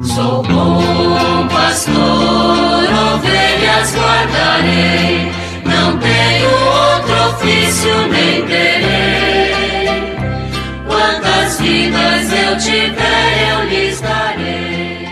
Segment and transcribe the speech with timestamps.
[0.00, 5.32] Sou bom pastor, ovelhas guardarei,
[5.64, 9.50] não tenho outro ofício nem terei.
[10.86, 15.08] Quantas vidas eu tiver, eu lhes darei.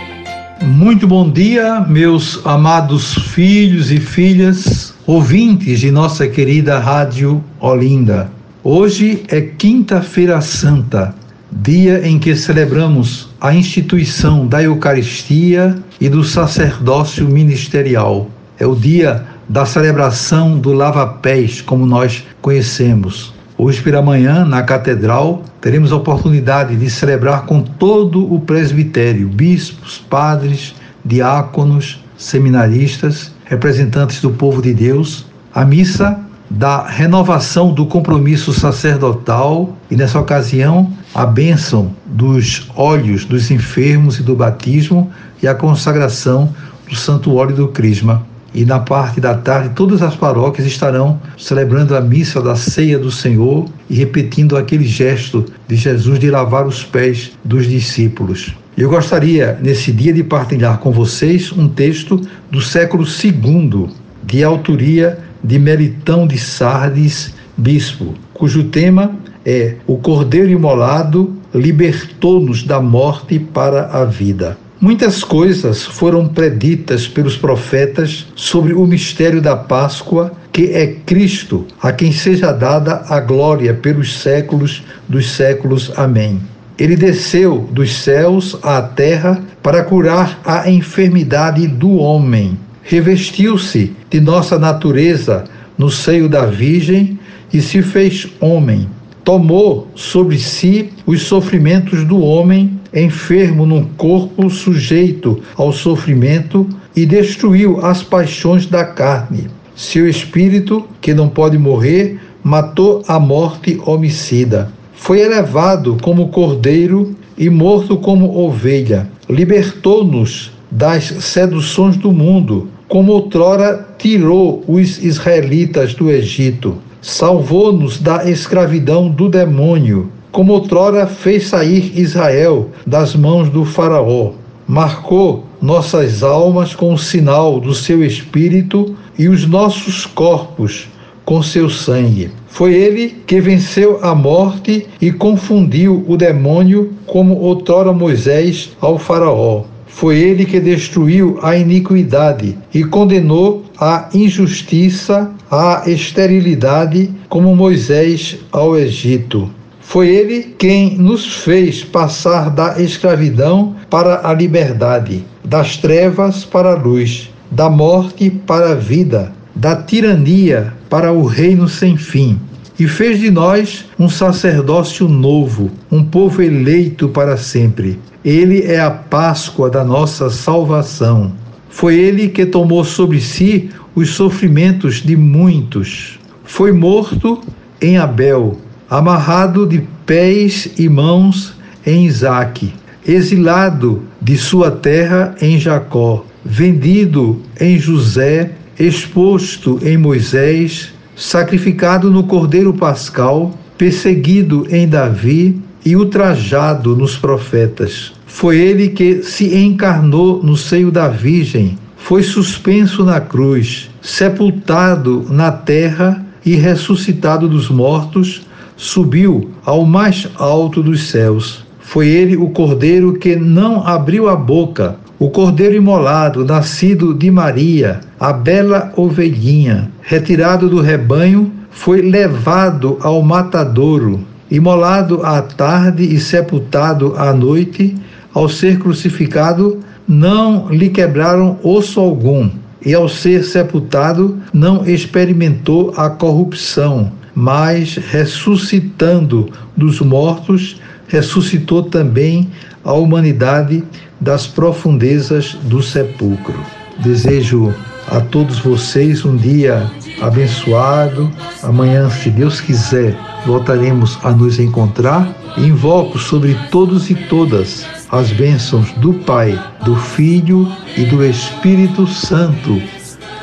[0.65, 8.31] Muito bom dia, meus amados filhos e filhas, ouvintes de nossa querida Rádio Olinda.
[8.63, 11.13] Hoje é Quinta-feira Santa
[11.51, 18.29] dia em que celebramos a instituição da Eucaristia e do sacerdócio ministerial.
[18.59, 23.33] É o dia da celebração do lava-pés, como nós conhecemos.
[23.57, 30.03] Hoje pela manhã, na catedral, teremos a oportunidade de celebrar com todo o presbitério, bispos,
[30.09, 30.75] padres,
[31.05, 36.19] diáconos, seminaristas, representantes do povo de Deus, a missa
[36.49, 44.23] da renovação do compromisso sacerdotal e, nessa ocasião, a bênção dos olhos dos enfermos e
[44.23, 45.11] do batismo
[45.41, 46.53] e a consagração
[46.87, 48.25] do santo óleo do crisma.
[48.53, 53.11] E na parte da tarde, todas as paróquias estarão celebrando a missa da ceia do
[53.11, 58.55] Senhor e repetindo aquele gesto de Jesus de lavar os pés dos discípulos.
[58.77, 63.89] Eu gostaria, nesse dia, de partilhar com vocês um texto do século II,
[64.23, 72.81] de autoria de Meritão de Sardes, bispo, cujo tema é O Cordeiro Imolado libertou-nos da
[72.81, 74.57] morte para a vida.
[74.79, 81.91] Muitas coisas foram preditas pelos profetas sobre o mistério da Páscoa, que é Cristo, a
[81.91, 85.91] quem seja dada a glória pelos séculos dos séculos.
[85.95, 86.39] Amém.
[86.77, 94.57] Ele desceu dos céus à terra para curar a enfermidade do homem revestiu-se de nossa
[94.57, 95.43] natureza
[95.77, 97.19] no seio da Virgem
[97.53, 98.87] e se fez homem.
[99.25, 107.85] Tomou sobre si os sofrimentos do homem, enfermo num corpo sujeito ao sofrimento, e destruiu
[107.85, 109.49] as paixões da carne.
[109.75, 114.71] Seu espírito, que não pode morrer, matou a morte homicida.
[114.95, 119.09] Foi elevado como cordeiro e morto como ovelha.
[119.29, 129.09] Libertou-nos das seduções do mundo como outrora tirou os israelitas do Egito, salvou-nos da escravidão
[129.09, 134.31] do demônio, como outrora fez sair Israel das mãos do Faraó,
[134.67, 140.87] marcou nossas almas com o sinal do seu espírito e os nossos corpos
[141.25, 142.31] com seu sangue.
[142.47, 149.63] Foi ele que venceu a morte e confundiu o demônio, como outrora Moisés ao Faraó.
[149.97, 158.77] Foi ele que destruiu a iniquidade e condenou a injustiça, a esterilidade, como Moisés ao
[158.77, 159.49] Egito.
[159.81, 166.75] Foi ele quem nos fez passar da escravidão para a liberdade, das trevas para a
[166.75, 172.39] luz, da morte para a vida, da tirania para o reino sem fim
[172.79, 177.99] e fez de nós um sacerdócio novo, um povo eleito para sempre.
[178.23, 181.31] Ele é a Páscoa da nossa salvação.
[181.69, 186.19] Foi ele que tomou sobre si os sofrimentos de muitos.
[186.43, 187.41] Foi morto
[187.81, 188.57] em Abel,
[188.89, 191.55] amarrado de pés e mãos
[191.85, 192.73] em Isaque,
[193.05, 202.71] exilado de sua terra em Jacó, vendido em José, exposto em Moisés, sacrificado no Cordeiro
[202.71, 208.13] Pascal, perseguido em Davi e ultrajado nos profetas.
[208.27, 215.51] Foi ele que se encarnou no seio da Virgem, foi suspenso na cruz, sepultado na
[215.51, 218.43] terra e ressuscitado dos mortos,
[218.77, 221.65] subiu ao mais alto dos céus.
[221.79, 228.01] Foi ele o cordeiro que não abriu a boca, o cordeiro imolado, nascido de Maria,
[228.19, 234.19] a bela ovelhinha, retirado do rebanho, foi levado ao matadouro,
[234.49, 237.95] imolado à tarde e sepultado à noite.
[238.33, 242.49] Ao ser crucificado, não lhe quebraram osso algum,
[242.85, 252.49] e ao ser sepultado, não experimentou a corrupção, mas ressuscitando dos mortos, ressuscitou também
[252.87, 253.83] a humanidade
[254.19, 256.57] das profundezas do sepulcro.
[256.99, 257.73] Desejo
[258.07, 259.91] a todos vocês um dia
[260.21, 261.29] abençoado.
[261.61, 263.13] Amanhã, se Deus quiser,
[263.45, 265.27] voltaremos a nos encontrar.
[265.57, 272.81] Invoco sobre todos e todas as bênçãos do Pai, do Filho e do Espírito Santo.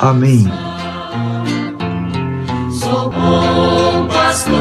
[0.00, 0.50] Amém.
[4.08, 4.56] Pastor,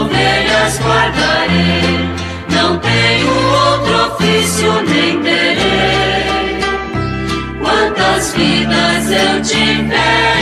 [0.00, 2.08] ovelhas guardarei,
[2.50, 3.43] não tenho
[4.44, 5.58] difícil nem terei.
[7.60, 10.33] Quantas vidas eu tiver.